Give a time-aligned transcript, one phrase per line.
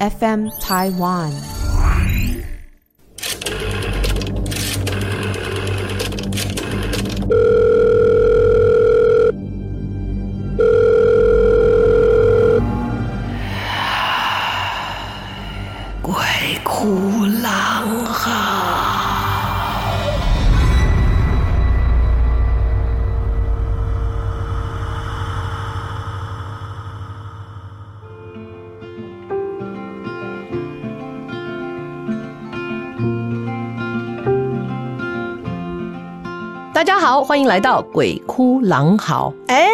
[0.00, 1.63] FM Taiwan。
[37.26, 39.32] 欢迎来到鬼哭狼嚎。
[39.46, 39.66] 哎，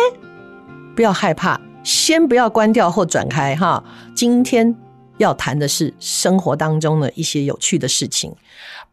[0.95, 3.83] 不要害怕，先不要关掉或转开哈。
[4.15, 4.73] 今天
[5.19, 8.33] 要谈的是生活当中的一些有趣的事情，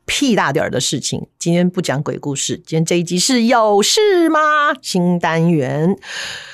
[0.05, 1.27] 屁大点儿的事情。
[1.37, 4.39] 今天不讲鬼故事，今天这一集是有事吗？
[4.81, 5.95] 新单元。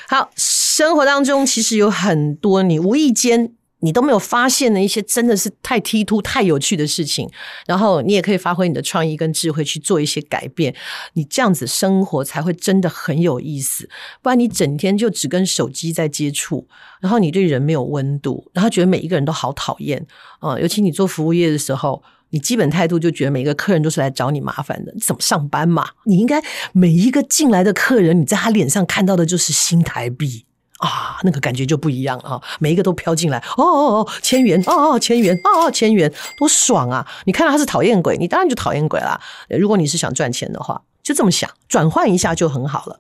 [0.10, 3.54] 好，生活当中其实有很多你无意间。
[3.84, 7.30] 你都没有发现的一些真的是太踢突、太有趣的事情，
[7.68, 10.74] 然后你也可以发挥你的创意跟智慧去做一些改变，
[11.14, 13.90] 你这样子生活才会真的很有意思。
[14.22, 16.66] 不然你整天就只跟手机在接触，
[17.02, 20.08] 然后你对人没有温度，然后觉得每一个人都好讨厌
[20.40, 20.58] 啊！
[20.58, 25.90] 尤其你做服务业的时候，你基本态度就觉得每一个客人都是来找你麻烦的，怎么上班嘛？
[26.06, 26.42] 你应该
[26.72, 30.46] 每一个进来的客人，你在他脸上看到的就是新台币。
[30.84, 32.42] 啊，那个感觉就不一样啊！
[32.60, 37.08] 每一个都飘进来，哦哦哦，千元，哦哦，千元，哦哦，千元，多爽啊！
[37.26, 39.20] 你看到他是讨厌鬼，你当然就讨厌鬼啦。
[39.50, 43.00] 如果你是想赚钱的话，就这么想，转换一下就很好了。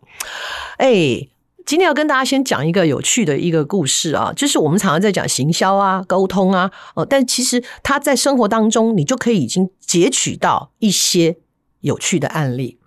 [0.77, 1.27] 哎，
[1.65, 11.35] 今天要跟大家先讲一个有趣的一个故事啊，就是我们常常在讲行销啊、沟通啊，哦，但其实他在生活当中，你就可以已经截取到一些
[11.81, 12.79] 有趣的案例。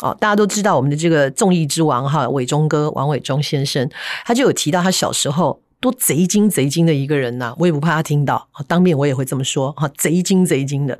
[0.00, 3.88] 哦，大家都知道我们的这个综艺之王哈，伟忠哥王伟忠先生，
[4.24, 10.96] 他就有提到他小时候多贼精贼精的一个人呐，我也不怕他听到，当面我也会这么说哈，贼精贼精的，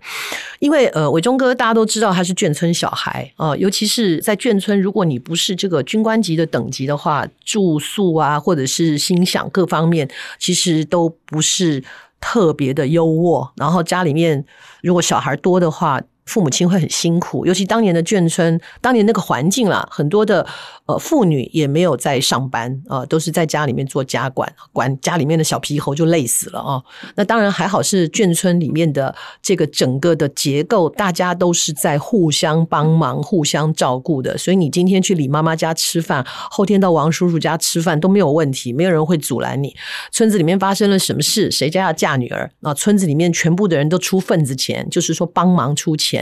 [0.58, 10.08] 因为呃，伟忠哥大家都知道他是眷村小孩啊，尤其是在眷村，如果你不是这个军官级的等级的话，住宿啊或者是心想各方面，
[10.40, 11.84] 其实都不是
[12.20, 14.44] 特别的优渥，然后家里面
[14.82, 16.00] 如果小孩多的话。
[16.28, 20.46] 父母亲会很辛苦，尤其当年的眷村，当年那个环境啦，很多的
[20.84, 26.82] 呃妇女也没有在上班啊，呃，都是在家里面做家管，管家里面的小皮猴就累死了啊。
[27.16, 39.74] 那当然还好是眷村里面的这个整个的结构，大家都是在互相帮忙、互相照顾的，所以你今天去李妈妈家吃饭，后天到王叔叔家吃饭都没有问题，没有人会阻拦你。
[40.12, 42.74] 村子里面发生了什么事，谁家要嫁女儿啊？
[42.74, 46.17] 村子里面全部的人都出份子钱，就是说帮忙出钱。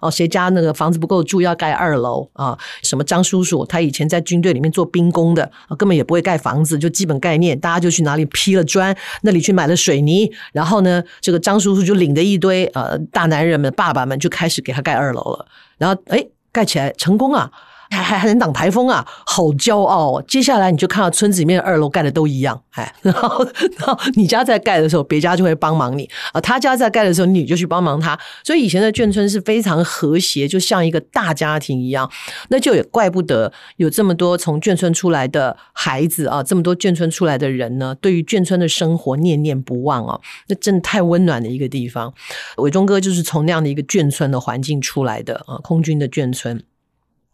[0.00, 2.58] 哦，谁家那个房子不够住，要盖二楼啊？
[2.82, 15.46] 什么张叔叔，他以前在军队里面做兵工的，根本也不会盖房子，就基本概念，大家就去哪里劈了砖，那里去买了水泥，然后呢，这个张叔叔就领着一堆呃大男人们、爸爸们，就开始给他盖二楼了。
[15.78, 17.50] 然后哎，盖起来成功啊！
[17.90, 20.24] 还还还能挡台风啊，好骄傲哦！
[20.26, 23.44] 接下来你就看到村子里面的二楼盖的都一样，哎， 然后
[23.78, 28.18] 然后你家在盖的时候，别家就会帮忙你啊；他家在盖的时候，你就去帮忙他。
[28.44, 32.08] 所以以前的眷村是非常和谐，就像一个大家庭一样。
[32.48, 40.20] 那就也怪不得有这么多从眷村出来的孩子啊，这么多眷村出来的人呢，对于眷村的生活念念不忘哦。
[40.46, 42.14] 那真的太温暖的一个地方。
[42.58, 46.62] 伟忠哥就是从那样的一个眷村的环境出来的啊，空军的眷村。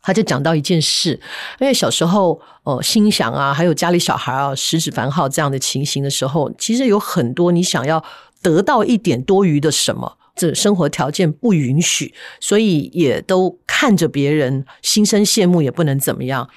[0.07, 1.21] 他就讲到一件事，
[1.59, 8.05] 因为小时候，呃，心想啊，还有家里小孩啊，食指番号这样的情形的时候，其实有很多你想要
[8.41, 16.49] 得到一点多余的什么，这生活条件不允许，所以也都看着别人心生羡慕，也不能怎么样。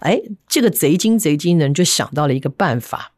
[0.00, 3.12] 哎，这个贼精贼精的人就想到了一个办法，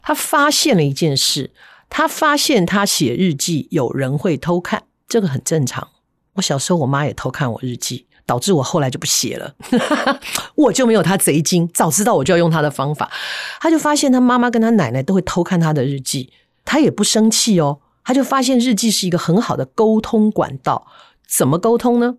[0.00, 1.50] 他发现了一件事，
[1.90, 5.88] 他发现他写日记有人会偷看，这个很正常。
[6.34, 8.06] 我小时候，我妈也偷看我日记。
[8.26, 9.54] 导致我后来就不写了，
[10.56, 11.68] 我就没有他贼精。
[11.74, 13.10] 早知道我就要用他的方法。
[13.60, 16.32] 他就发现他妈妈跟他奶奶都会偷看他的日记，
[16.64, 17.80] 他也不生气哦。
[18.02, 20.86] 他就发现日记是一个很好的沟通管道。
[21.26, 22.16] 怎么沟通呢？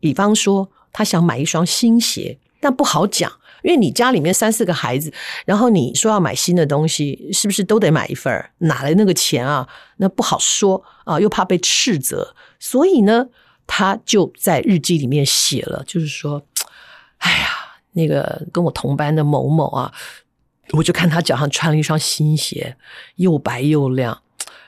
[0.00, 3.30] 比方说，他想买一双新鞋，但不好讲，
[3.62, 5.12] 因为你家里面三四个孩子，
[5.44, 8.32] 然后你说要买新的东西，是不是都得买一份？
[8.58, 9.68] 哪来那个钱啊？
[9.98, 13.26] 那不好说啊，又怕被斥责，所以呢。
[13.74, 16.42] 他就在日记里面写了，就是说，
[17.16, 17.48] 哎呀，
[17.92, 19.90] 那个跟我同班的某某啊，
[20.72, 22.76] 我就看他脚上穿了一双新鞋，
[23.16, 24.20] 又白又亮，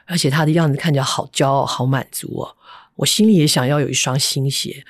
[0.06, 2.56] 而且他的样子看起来好骄傲、好满足哦。
[2.94, 4.86] 我心里也想要有一双新鞋，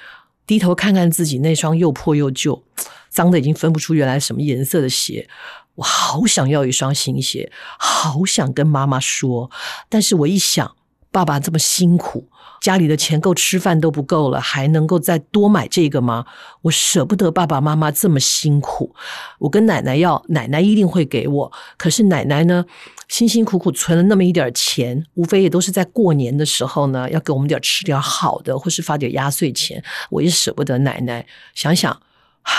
[0.47, 2.63] 低头看看自己那双又破又旧、
[3.09, 5.29] 脏的已经分不出原来什么颜色的鞋，
[5.75, 7.51] 我好想要一双新鞋，
[7.81, 9.51] 好想跟妈妈说，
[9.89, 10.77] 但是我一想，
[11.15, 12.29] 爸爸这么辛苦，
[12.61, 16.27] 家里的钱够吃饭都不够了，还能够再多买这个吗？
[16.63, 18.93] 我舍不得爸爸妈妈这么辛苦，
[19.39, 21.53] 我跟奶奶要，奶奶一定会给我。
[21.77, 22.65] 可是奶奶呢，
[23.07, 29.85] 辛辛苦苦存了那么一点钱，无非也都是在过年的时候呢，要给我们点吃点好的，或是发点压岁钱。
[30.11, 31.25] 我也舍不得奶奶，
[31.55, 31.97] 想想。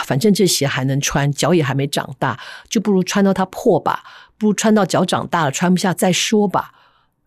[0.06, 4.04] 反正这鞋还能穿，脚也还没长大，就不如穿到它破吧，
[4.38, 6.72] 不如穿到脚长大了穿不下再说吧。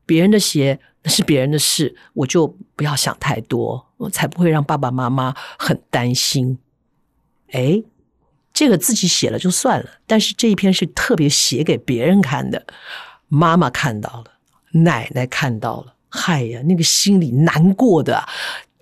[0.06, 2.46] 别人的鞋是别人的事，我就
[2.76, 6.58] 不要想太多，我才不会让爸爸妈妈很担心。
[7.52, 7.82] 哎，
[8.52, 12.66] 这个自己写了就算了，但是这一篇是特别写给别人看的，
[13.28, 14.32] 妈妈看到了，
[14.82, 18.28] 奶奶看到了，嗨呀，那个心里难过的，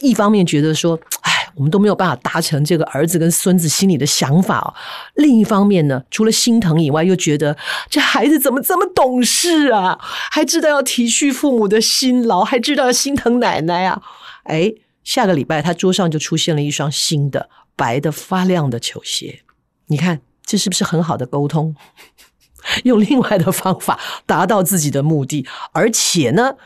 [0.01, 1.36] 一方面觉得说，哎。
[1.57, 4.75] 我们都没有办法达成这个儿子跟孙子心里的想法。
[5.15, 7.57] 另一方面呢，除了心疼以外，又觉得
[7.89, 9.99] 这孩子怎么这么懂事啊？
[10.31, 14.03] 还知道要体恤父母的辛劳，还知道要心疼奶奶啊！
[14.45, 14.73] 哎，
[15.03, 19.41] 下个礼拜他桌上就出现了一双新的白的发亮的球鞋。
[19.87, 21.75] 你看，这是不是很好的沟通？
[22.85, 26.57] 用另外的方法达到自己的目的，而且呢，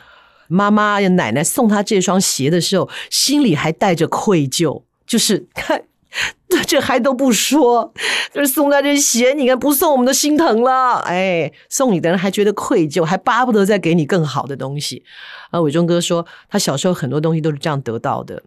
[0.51, 5.83] 妈妈呀，奶奶送他这双鞋的时候，心里还带着愧疚，就是看
[6.67, 7.93] 这还都不说，
[8.33, 10.97] 就是送他这鞋，你看不送我们都心疼了。
[11.05, 15.03] 哎，送你的人还觉得愧疚，还巴不得再给你更好的东西。
[15.51, 18.43] 啊，伟忠哥说他小时候很多东西都是这样得到的。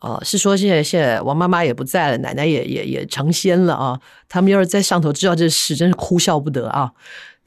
[0.00, 4.00] 哦，是说现在现在王妈妈也不在了，奶奶也也也成仙了啊。
[4.28, 6.92] 他们要是在上头知道这事，真是哭笑不得啊。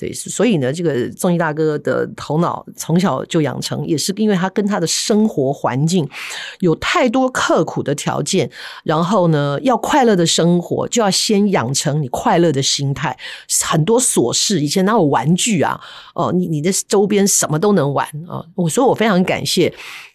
[0.02, 6.10] 对，所以呢，这个综艺大哥的头脑从小就养成，也是因为他跟他的生活环境
[6.60, 8.50] 有太多刻苦的条件，
[8.84, 13.16] 然后呢，要快乐的生活，就要先养成你快乐的心态。
[13.64, 15.80] 很多琐事，以前哪有玩具啊？
[16.16, 18.44] 哦，你你的周边什么都能玩啊！
[18.56, 19.72] 我说我非常感谢，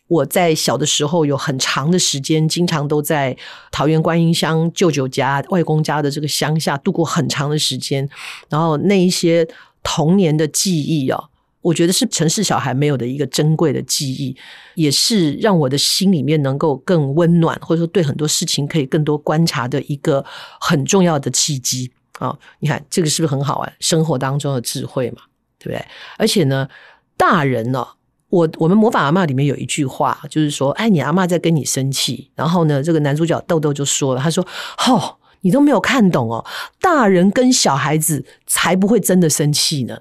[0.08, 3.36] 我在小的时候有很长的时间，经常都在
[3.70, 8.08] 桃园观音乡舅舅家、外公家的这个乡下度过很长的时间，
[8.48, 9.46] 然后那一些。
[9.88, 11.16] 童年的记忆啊，
[11.62, 14.36] 我觉得是城市小孩没有的一个珍贵的记忆，
[14.74, 20.24] 也是让我的心里面能够更温暖，或者说对很多事情可以更多观察的一个
[20.60, 22.36] 很重要的契机啊！
[22.58, 23.72] 你看这个是不是很好玩？
[23.78, 25.22] 生活当中的智慧嘛，
[25.56, 25.86] 对不对？
[26.18, 26.68] 而且呢，
[27.16, 27.86] 大人呢，
[28.28, 34.44] 我我们模仿阿嬷里面有一句话，就是说，哎，你阿嬷在跟你生气，然后呢，这个男主角豆豆就说了，他说，
[34.76, 35.18] 吼。
[35.46, 36.44] 你都没有看懂哦，
[36.80, 40.00] 大人跟小孩子才不会真的生气呢。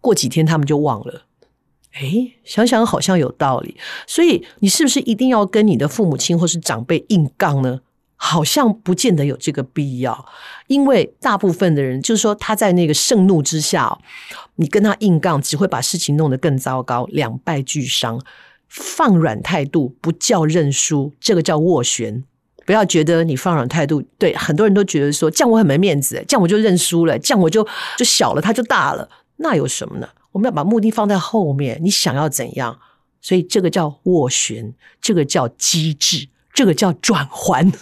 [0.00, 1.26] 过几天他们就忘了。
[2.00, 3.76] 诶，想想好像有道理。
[4.06, 7.80] 所以你是不是一定要跟你的父母亲或是长辈硬杠呢？
[8.16, 10.26] 好像不见得有这个必要。
[10.66, 13.98] 因为大部分的人就是说他在那个盛怒之下，
[14.54, 18.18] 你跟他硬杠只会把事情弄得更糟糕，两败俱伤。
[18.66, 22.24] 放软态度不叫认输，这个叫斡旋。
[22.66, 27.66] 不要觉得你放软态度，对很多人都觉得说这样我很没面子，这样我就认输了，这样我就
[27.96, 30.08] 就小了，他就大了，那有什么呢？
[30.32, 32.76] 我们要把目的放在后面，你想要怎样？
[33.22, 37.72] 所以这个叫斡旋，这个叫机制，这个叫转换。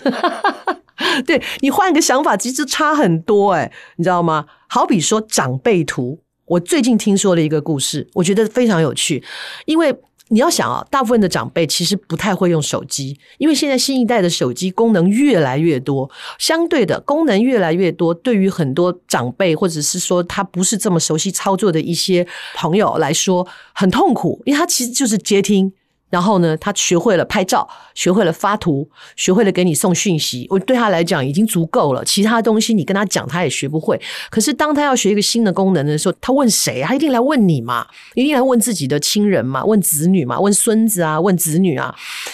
[1.26, 4.46] 对，你换一个想法，其实差很多诶，你知道吗？
[4.68, 9.24] 好比说长辈图，我最近听说了一个故事，我觉得非常有趣，
[9.64, 9.98] 因为。
[10.28, 25.72] 你要想啊，大部分的长辈其实不太会用手机，因为现在新一代的手机功能越来越多，相对的功能越来越多，对于很多长辈或者是说他不是这么熟悉操作的一些朋友来说，很痛苦，因为他其实就是接听。
[26.10, 30.46] 然后呢，他学会了拍照，学会了发图，学会了给你送讯息。
[30.48, 34.00] 我对他来讲已经足够了，其他东西你跟他讲，他也学不会。
[34.30, 36.82] 可是当他要学一个新的功能的时候，他问谁？
[36.82, 41.92] 他一定来问你嘛，一定来问自己的亲人嘛，问子女嘛，问孙子啊，问子女啊。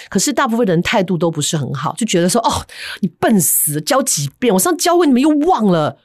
[0.09, 2.65] 可是大部分人态度都不是很好，就觉得说：“哦，
[2.99, 5.97] 你笨死，教几遍，我上次教过你们又忘了。”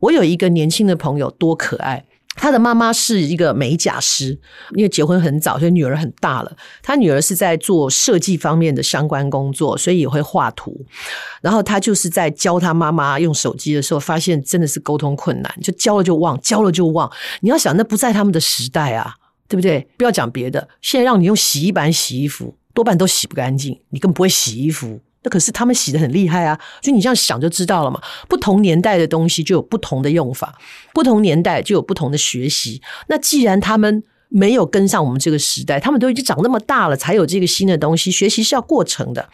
[0.00, 2.04] 我有一个年轻的朋友，多可爱。
[2.34, 4.38] 他的妈妈是一个美甲师，
[4.74, 6.56] 因为结婚很早，所以女儿很大了。
[6.82, 10.84] 他女儿是在做设计方面的相关工作，所以也会画图。
[11.40, 17.10] 然后他就是在教他妈妈用手机的时候，发现真的是沟通困难，就教了就忘，教了就忘。
[17.40, 19.14] 你要想，那不在他们的时代啊，
[19.46, 19.86] 对不对？
[19.96, 25.00] 不要讲别的，现在让你用洗衣板洗衣服，多半都洗不干净，你更不会洗衣服。
[25.22, 28.00] 那可是他们洗得很厉害啊，所以你这样想就知道了嘛。
[28.28, 30.58] 不同年代的东西就有不同的用法，
[30.92, 32.82] 不同年代就有不同的学习。
[33.08, 38.10] 那既然他们没有跟上我们这个时代，他们都已经长那么大了，才有这个新的东西。
[38.10, 39.28] 学习是要过程的，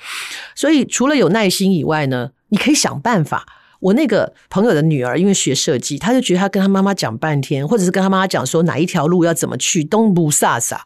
[0.54, 3.46] 所以除了有耐心以外呢，你可以想办法。
[3.80, 10.80] 我那个朋友的女儿因为学设计，她就觉得她跟她妈妈讲半天，或者是跟她妈妈讲说哪一条路要怎么去，东不飒飒。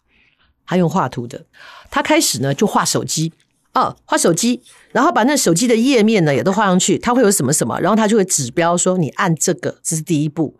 [0.66, 1.46] 她用画图的，
[1.90, 3.32] 她开始呢就画手机，
[3.72, 4.60] 哦，画手机，
[4.92, 10.54] 然后把那手机的页面呢也都画上去，它会有什么什么，然后她就会指标说你按这个，这是第一步。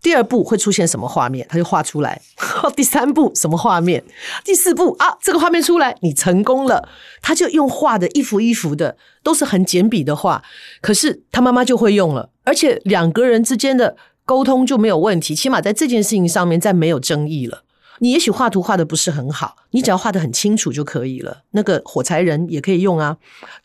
[0.00, 2.22] 第二步会出现什么画面，他就画出来。
[2.76, 4.04] 第三步什么画面？
[4.44, 6.88] 第四步啊，这个画面出来，你成功了。
[7.20, 10.40] 他就用画的一幅一幅的，都是很简笔的画。
[10.80, 17.64] 可是他妈妈就会用了，而且两个人之间的沟通就没有问题，起码在这件事情上面再没有争议了。
[18.00, 21.42] 你也许画图画的不是很好，你只要画的很清楚就可以了。
[21.50, 23.16] 那个火柴人也可以用啊，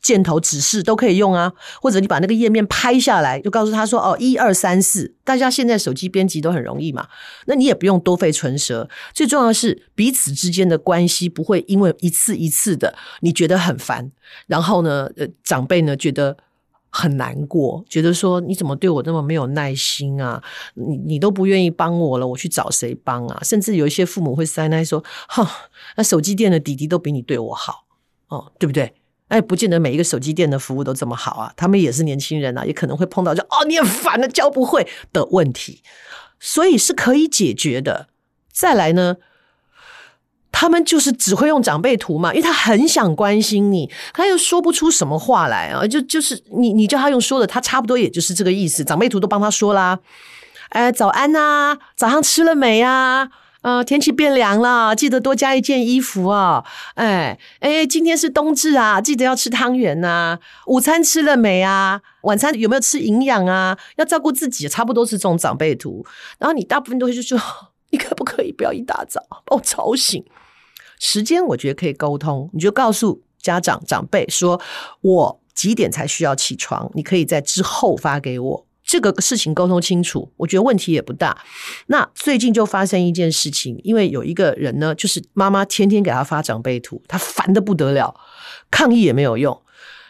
[0.02, 7.08] 箭头指示都可以用啊，或者你把那个页面拍下来，就告诉他说：“哦，一二三四。”大家现在手机编辑都很容易嘛，
[7.46, 8.90] 那你也不用多费唇舌。
[9.14, 14.12] 最重要的是彼此之间的关系不会因为一次一次的你觉得很烦，
[14.48, 16.38] 然后呢，呃，长辈呢觉得。
[16.96, 20.42] 很难过，觉得说你怎么对我那么没有耐心啊？
[20.76, 23.42] 你你都不愿意帮我了，我去找谁帮啊？
[23.44, 25.50] 甚至有一些父母会塞奶说：“哈，
[25.98, 27.86] 那手机店的弟弟都比你对我好
[28.28, 28.94] 哦，对不对？”
[29.30, 31.52] 哎，不见得每一个手机店的服务都这么好啊。
[31.58, 35.82] 他们也是年轻人啊，也可能会碰到就哦，你很烦的教不会的问题，
[36.40, 38.10] 所以是可以解决的。
[38.52, 39.18] 再来呢？
[40.54, 48.86] 他们就是只会用长辈图嘛，因为他很想关心你，他又说不出什么话来啊，就就是你你叫他用说的，他差不多也就是这个意思。
[48.86, 50.00] 长辈图都帮他说啦，
[50.70, 53.28] 哎，早安呐、早上吃了没啊？
[53.64, 56.64] 呃，天气变凉了，记得多加一件衣服啊。
[56.96, 60.38] 哎哎，今天是冬至啊，记得要吃汤圆呐。
[60.68, 62.02] 午餐吃了没啊？
[62.24, 63.78] 晚餐有没有吃营养啊？
[63.96, 66.06] 要照顾自己，差不多是这种长辈图。
[66.38, 67.40] 然后你大部分都会就说，
[67.94, 70.26] 你可不可以不要一大早把我吵醒？
[71.00, 74.60] 时间我觉得可以沟通，你就告诉家长长辈说，
[75.02, 78.68] 我几点才需要起床，你可以在之后发给我。
[78.84, 81.38] 这个事情沟通清楚，我觉得问题也不大。
[81.88, 88.20] 那最近就发生一件事情，因为有一个人呢，就是妈妈天天给他发长辈图，他烦得不得了，
[88.72, 89.62] 抗议也没有用，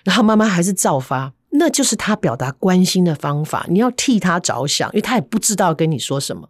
[0.05, 3.65] 然后妈妈还是照发，那就是他表达关心的方法。
[3.69, 6.49] 你要替他着想，因为他也不知道跟你说什么。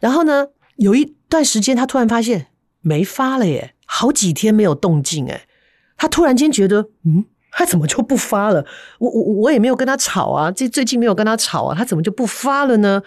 [0.00, 0.48] 然后呢，
[0.80, 2.48] 有一段时间他突然发现
[2.80, 3.74] 没发了耶。
[3.92, 5.48] 好几天没有动静诶，
[5.96, 8.64] 他突然间觉得，嗯，他怎么就不发了？
[9.00, 13.02] 我我我也没有跟他吵啊，这最近没有跟他吵啊，他怎么就不发了呢？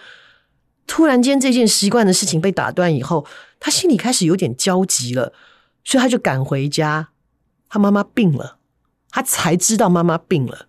[0.86, 3.24] 突然间这件习惯的事情被打断以后，
[3.58, 5.32] 他心里开始有点焦急了，
[5.82, 7.08] 所以他就赶回家。
[7.70, 8.58] 他妈妈病了，
[9.10, 10.66] 他才知道妈妈病了。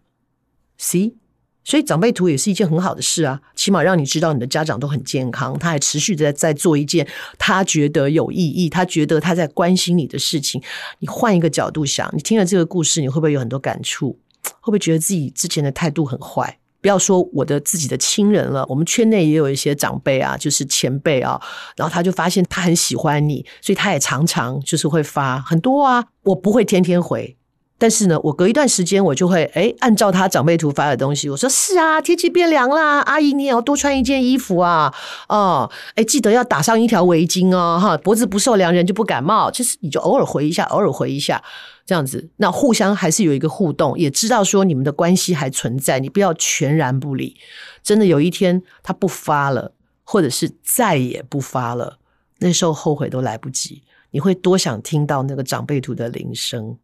[0.77, 1.15] ，C
[1.65, 7.05] 所以长辈图也是一件很好的事啊，起码让你知道你的家长都很健康，他还持续在在做一件
[7.37, 10.61] 他觉得有意义、他觉得他在关心你的事情。
[10.99, 14.17] 你换一个角度想，你听了这个故事，你会不会有很多感触？
[14.61, 16.59] 会不会觉得自己之前的态度很坏？
[16.81, 21.41] 不要说我的自己的亲人了，我们圈内也有一些长辈啊，就是前辈啊，
[21.75, 27.35] 然后他就发现他很喜欢你，所以他也常常就是会发很多啊，我不会天天回。
[27.77, 34.93] 但是呢，我隔一段时间我就会哎，按照他长辈图发的东西，我说是啊，天气变凉啦，阿姨你也要多穿一件衣服啊，
[35.27, 39.51] 哦，哎，记得要打上一条围巾哦，哈，脖子不受凉，人就不感冒。
[39.51, 41.43] 其实你就偶尔回一下，偶尔回一下，
[41.85, 47.35] 这样子，那互相还是有一个互动，也知道说你们的关系还存在，你不要全然不理。
[47.83, 49.73] 真的有一天他不发了，
[50.05, 51.97] 或者是再也不发了，
[52.39, 53.83] 那时候后悔都来不及。
[54.11, 56.77] 你会多想听到那个长辈图的铃声。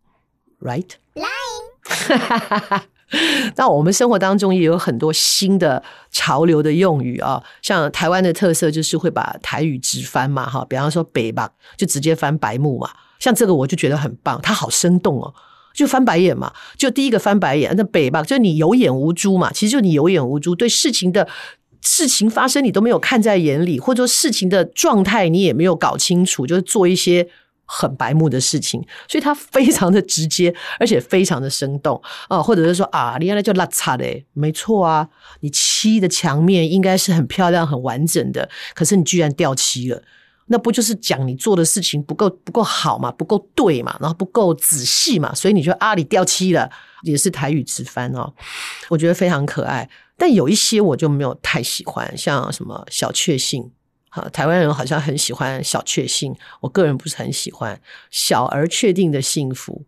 [0.62, 2.82] Right，Line.
[3.58, 12.89] 那我们生活当中也有很多新的潮流的用语啊，像台湾的特色就是会把台语直翻嘛，哈，比方说北吧，就直接翻白目嘛，
[13.20, 15.34] 像这个我就觉得很棒，它好生动哦，
[15.74, 21.27] 就翻白眼嘛，就第一个翻白眼，那北吧，就你有眼无珠嘛，其实就你有眼无珠，对事情的
[21.82, 27.27] 事情发生你都没有看在眼里，或者说事情的状态你也没有搞清楚，就是做一些。
[27.74, 31.96] 很白目的事情，所以他非常的直接，而且非常的生动
[32.28, 35.08] 啊、哦，或者是说啊，你原来就邋遢的，没错啊，
[35.40, 40.04] 你漆的墙面应该是很漂亮、很完整的，可是你居然掉漆了，
[40.48, 46.70] 那不就是讲你做的事情不够不够好嘛，不够对嘛，然后不够仔细嘛，所以你说啊，你掉漆了，
[47.04, 48.34] 也是台语直翻哦，
[48.90, 53.72] 我觉得非常可爱，但有一些我就没有太喜欢，像什么小确幸。
[54.13, 59.86] 好，台湾人好像很喜欢小确幸，我个人不是很喜欢小而确定的幸福。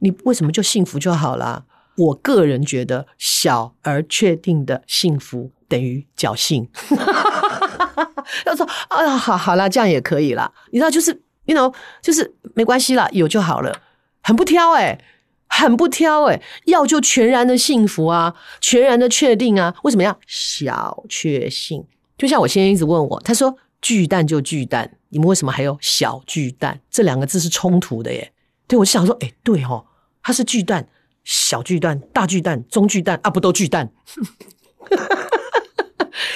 [0.00, 1.64] 你为什么就幸福就好了？
[1.96, 6.68] 我个人觉得小而确定的幸福等于侥幸。
[8.46, 10.52] 要说啊，好好啦，这样也可以啦。
[10.72, 13.80] 你知道，就是，you know，就是没关系啦，有就好了，
[14.22, 14.98] 很不挑诶、
[15.46, 19.72] 很不挑哎，要就全然的幸福啊，全然的确定啊。
[19.84, 21.84] 为什么要小确幸？
[22.18, 26.80] 就像我先生一直问我，他说巨蛋就巨蛋，你们为什么还有小巨蛋？
[26.90, 28.32] 这两个字是冲突的耶。
[28.68, 29.84] 对，我就想说，哎，对哦，
[30.22, 30.88] 它是巨蛋、
[31.24, 33.92] 小巨蛋、大巨蛋、中巨蛋啊，不都巨蛋？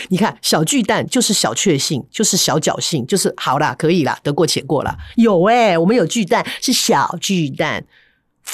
[0.08, 4.96] 你看，小巨蛋就是小确幸，就是小侥幸，就是好啦，可以啦，得过且过啦。
[5.16, 7.84] 有诶，我们有巨蛋，是小巨蛋，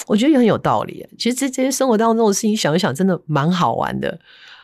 [0.07, 1.07] 我觉得也很有道理。
[1.19, 4.19] 其实这这些生活当中这种事情，想一想，真的蛮好玩的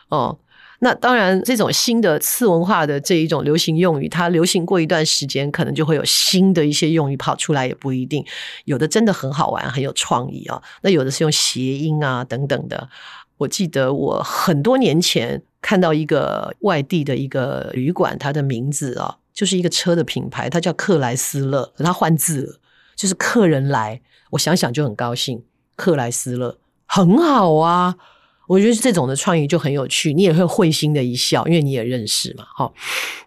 [0.09, 0.37] 哦。
[0.81, 8.25] 那当然，这种新的次文化的这一种流行用语，它流行过一段时间，可能就会有新的一些用语跑出来，也不一定。
[8.63, 10.63] 有的真的很好玩，很有创意啊、哦。
[10.81, 12.87] 那有的是用谐音啊等等的。
[13.39, 22.61] 我记得我很多年前看到一个外地的一个旅馆，它的名字啊，就是一个车的品牌，它叫克莱斯勒，它换字，
[22.95, 25.43] 就是客人来，我想想就很高兴。
[25.75, 27.95] 克莱斯勒很好啊。
[28.49, 32.73] 我觉得这种的创意就很有趣，你也会会心的一笑，因为你也认识嘛，哈。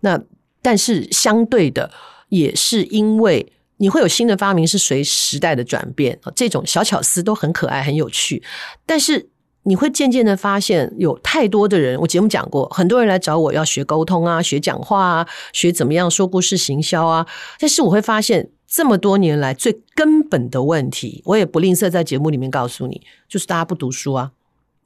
[0.01, 0.21] 那
[0.61, 1.93] 但是相对的，
[2.29, 8.43] 也是因为你会有新的发明，是随时代的转变，这种小巧思都很可爱、很有趣。
[8.85, 9.29] 但是
[9.63, 17.25] 你会渐渐的发现，有太多的人，我节目讲过，很多人来找我要学沟通啊，学讲话啊，学怎么样说故事行销啊。
[17.61, 24.33] 但是我会发现，这么多年来最根本的问题，我也不吝啬在节目里面告诉你，就是大家不读书啊。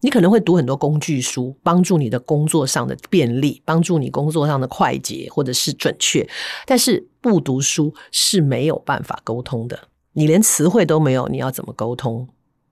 [0.06, 6.24] 你可能会读很多工具书，帮助你的工作上的便利，帮助你工作上的快捷或者是准确。
[6.64, 9.76] 但是不读书是没有办法沟通的。
[10.12, 12.28] 你连词汇都没有，你要怎么沟通？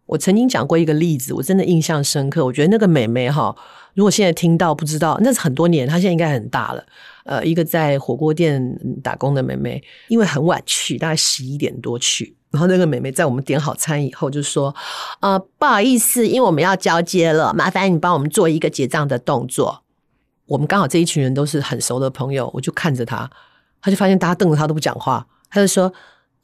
[0.07, 2.45] 我曾经讲过一个例子，我真的印象深刻。
[2.45, 3.53] 我觉得那个美眉哈，
[3.95, 6.87] 如果现在听到不知道，那是很多年，她现在应该很大了。
[7.25, 12.37] 呃，一个在火锅店打工的美眉，因为很晚去，大概十一点多去。
[12.55, 14.73] 然后那个妹妹在我们点好餐以后就说
[15.19, 19.83] ：“呃，不好意思，因为我们要交接了，麻烦你帮我们做一个结账的动作。”
[20.47, 23.29] 我们刚好这一群人都是很熟的朋友，我就看着他，
[23.83, 25.93] 他就发现大家瞪着他都不讲话，他就说：“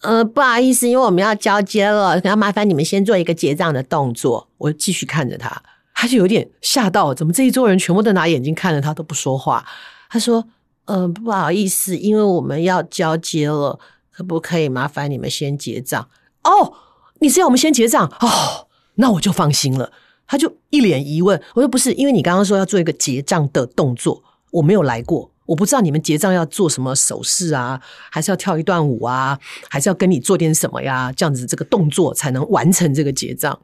[0.02, 5.62] 呃，不好意思，因为我们要交接了，然后麻烦你们先做一个结账的动作。”我就继续看着他，
[5.94, 9.64] 他就有点吓到，怎么这一桌人全部都拿眼睛看着他都不说话？
[10.08, 10.44] 他说
[10.86, 13.78] ：“呃，不好意思，因为我们要交接了。”
[14.20, 16.06] 可不可以麻烦你们先结账？
[16.44, 16.74] 哦，
[17.20, 18.06] 你是要我们先结账？
[18.20, 19.90] 哦，那我就放心了。
[20.26, 21.42] 他就一脸疑问。
[21.54, 27.80] 我说不是，因为你刚刚说要做一个结账的动作，我没有来过，我不知道你们结账要做什么手势啊，
[28.10, 29.38] 还是要跳一段舞啊，
[29.70, 31.10] 还是要跟你做点什么呀？
[31.16, 33.58] 这样子这个动作才能完成这个结账。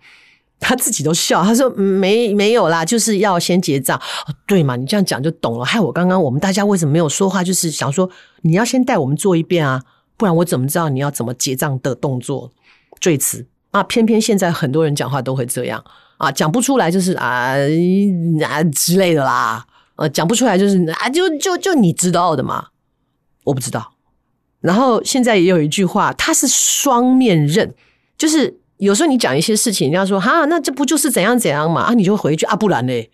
[0.58, 4.00] 他自己都笑，他说没没有啦，就是要先结账。
[4.46, 4.74] 对嘛？
[4.76, 5.64] 你这样讲就懂了。
[5.66, 7.44] 害我刚刚我们大家为什么没有说话？
[7.44, 8.08] 就是想说
[8.40, 9.82] 你要先带我们做一遍啊。
[10.16, 12.50] 不然我怎么知道你要怎么结账的动作
[13.00, 13.82] 最迟啊？
[13.82, 15.84] 偏偏现在很多人讲话都会这样
[16.18, 17.54] 啊，讲不出来就是啊
[18.44, 22.68] 啊之类的啦，呃、啊，讲不出来就是啊，就就就你知道的嘛，
[23.44, 23.92] 我不知道。
[24.60, 27.74] 然后现在也有一句话，它是双面刃，
[28.16, 31.82] 就是有时候你讲一些事情，人家说哈，那这不就是怎样怎样嘛？
[31.82, 33.10] 啊，你就回一句啊，不然嘞。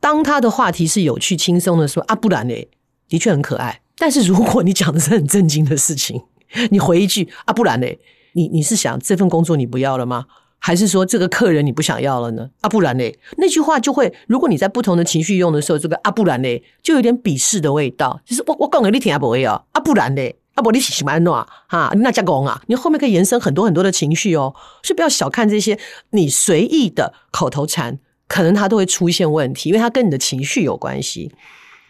[0.00, 2.68] 当他的话题是有趣轻松的说啊，不然嘞，
[3.08, 3.80] 的确很可爱。
[3.96, 6.22] 但是如果你讲的是很正经的事情，
[6.70, 7.98] 你回一句啊，不然嘞？
[8.34, 10.26] 你你是想这份工作你不要了吗？
[10.58, 12.48] 还是说这个客人你不想要了呢？
[12.60, 13.18] 啊，不然嘞？
[13.36, 18.20] 那句话就会，如果你在不同的情绪用的时候，这个啊，不然嘞，就有点鄙视的味道。
[18.24, 21.92] 就是我我讲给你听啊，不会啊，不然嘞，啊，不你喜欢哪哈？
[21.96, 22.62] 那加工啊？
[22.68, 25.76] 你后面可以延伸很多很多的情绪哦，所以不要小看这些
[26.10, 31.32] 你随意的口头禅，可能它都会出现问题，因为它跟你的情绪有关系。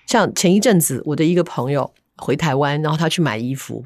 [0.07, 3.85] 像前一阵子，我的一个朋友回台湾，然后他去买衣服。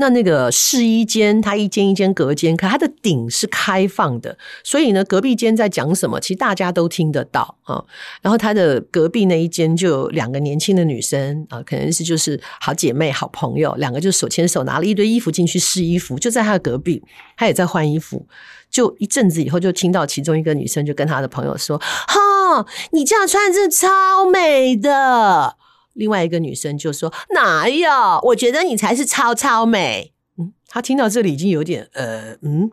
[0.00, 7.84] 那那个试衣间，它一间一间隔间，可它的顶是开放的，所以呢，隔壁间在讲什么，其实大家都听得到啊。
[8.22, 17.02] 然后他的隔壁那一间就有两个年轻的女生啊，可能是就是好姐妹、好朋友，两个就手牵手拿了一堆衣服进去试衣服，就在他的隔壁，
[17.36, 18.24] 他也在换衣服。
[18.70, 25.56] 就一阵子以后，就听到其中一个女生就跟她的朋友说：“哈，你这样穿真的超美的。”
[25.98, 27.90] 另外一个女生就说：“哪有？
[28.22, 32.70] 我觉得你才是超超美。”嗯，她听到这里已经有点呃嗯。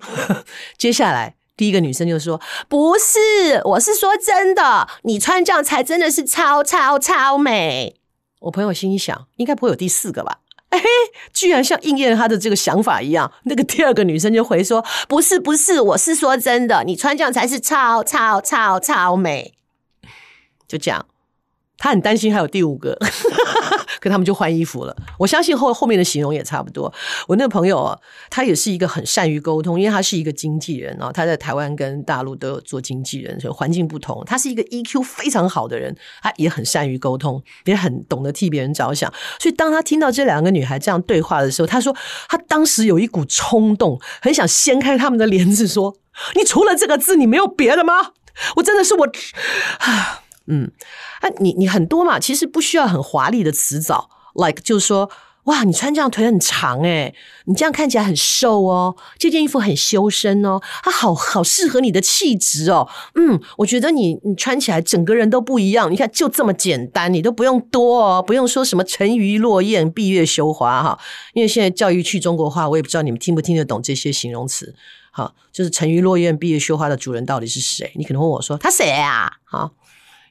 [0.78, 8.00] 接下来第一个女生就说：“不是，我是说真的，你穿这样才真的是超超超美。”
[8.42, 10.42] 我朋友心里想：应该不会有第四个吧？
[10.70, 10.80] 哎，
[11.34, 13.32] 居然像应验他的这个想法一样。
[13.46, 19.56] 那个第二个女生就回说：“不是，不是，我是说真的，你穿这样才是超超超超美。”
[20.68, 21.08] 就这样。
[21.78, 22.98] 他很担心还有第五个，
[24.00, 24.96] 可他们就换衣服了。
[25.20, 26.92] 我相信后后面的形容也差不多。
[27.28, 27.98] 我那个朋友啊，
[28.30, 34.24] 他也是一个很善于沟通，因为他是一个经纪人啊，他在台湾跟大陆都有做经纪人，所以环境不同。
[34.26, 39.12] 他是一个 EQ 非常好的人，他也很善于沟通，也很懂得替别人着想。
[39.40, 41.96] 所以当他听到这两个女孩这样对话的时候，他说
[42.30, 45.96] 他当时有一股冲动，很想掀开他们的帘子，说
[46.36, 47.94] ：“你除了这个字，你没有别的吗？”
[48.58, 49.06] 我真的是我
[49.80, 50.22] 啊。
[50.48, 50.72] 嗯，
[51.22, 55.10] 啊，你你很多嘛，其实不需要很华丽的词藻，like 就是说，
[55.46, 57.14] 哇，你穿这样腿很长诶，
[57.46, 71.00] 你这样看起来很瘦哦，这件衣服很修身哦，它好好适合你的气质哦，嗯，我觉得你你穿起来整个人都不一样，你看就这么简单，你都不用多哦，不用说什么沉鱼落雁、闭月羞花哈，
[71.34, 74.74] 因为现在教育去中国化，我也不知道你们听不听得懂这些形容词，
[75.12, 77.92] 好，就是沉鱼落雁、闭月羞花的主人到底是谁？
[77.96, 79.32] 你可能问我说他谁啊？
[79.44, 79.72] 好。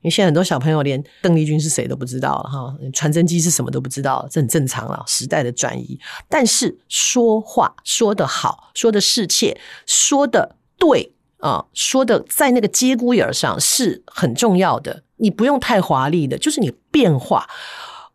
[0.05, 5.99] 因为现在很多小朋友连邓丽君是谁都不知道了哈，传真机是什么都不知道，这很正常了，时代的转移。
[6.29, 15.03] 但是说话说得好，说得适切，说得对啊，说的在那个节骨眼上是很重要的。
[15.17, 17.49] 你不用太华丽的，就是你变化。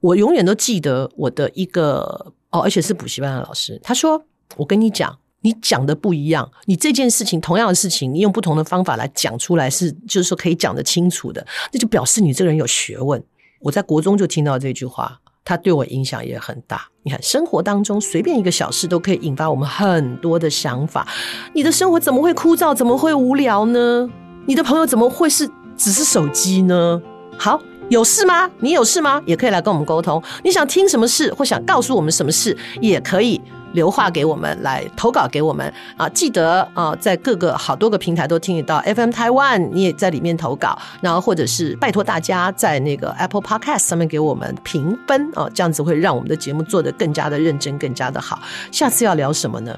[0.02, 4.24] 我永远都记得我的一个哦，而且是补习班的老师，他说
[4.58, 13.24] ：“我跟你讲。”你讲的不一样，你这件事情同样的事情，你用不同的方法来讲出来，是就是说可以讲得清楚的，那就表示你这个人有学问。
[13.62, 16.88] 我在国中就听到这句话，它对我影响也很大。
[17.04, 21.08] 你看，生活当中随便一个小事都可以引发我们很多的想法。
[21.54, 22.74] 你的生活怎么会枯燥？
[22.74, 24.10] 怎么会无聊呢？
[24.46, 27.02] 你的朋友怎么会是只是手机呢？
[27.38, 28.50] 好，有事吗？
[28.60, 29.22] 你有事吗？
[29.26, 30.22] 也可以来跟我们沟通。
[30.44, 33.42] 你想听什么事，或想告诉我们什么事，也可以。
[33.74, 36.08] 留话给我们，来投稿给我们啊！
[36.10, 48.40] 记得啊，在各个好多个平台都听得到 FM Taiwan，你也在里面投稿，然后或者是拜托大家在那个 Apple Podcast 上面给我们评分啊，这样子会让我们的节目做得更加的认真，更加的好。
[48.72, 49.78] 下次要聊什么呢？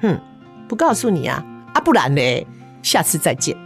[0.00, 0.18] 哼，
[0.68, 2.46] 不告诉你啊，啊不然嘞，
[2.82, 3.56] 下次再见。